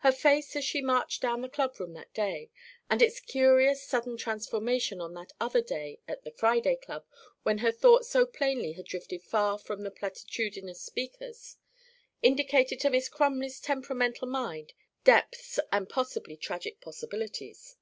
[0.00, 2.50] Her face as she marched down the clubroom that day,
[2.90, 7.06] and its curious sudden transformation on that other day at the Friday Club
[7.42, 11.56] when her thoughts so plainly had drifted far from the platitudinous speakers,
[12.20, 14.74] indicated to Miss Crumley's temperamental mind
[15.04, 17.78] "depths and possibly tragic possibilities."